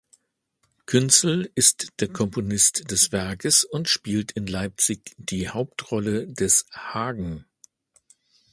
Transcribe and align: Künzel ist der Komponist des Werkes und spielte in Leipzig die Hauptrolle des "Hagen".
Künzel 0.87 1.51
ist 1.53 1.89
der 1.99 2.07
Komponist 2.07 2.89
des 2.89 3.11
Werkes 3.11 3.63
und 3.65 3.87
spielte 3.87 4.33
in 4.33 4.47
Leipzig 4.47 5.13
die 5.19 5.47
Hauptrolle 5.47 6.25
des 6.27 6.65
"Hagen". 6.71 7.45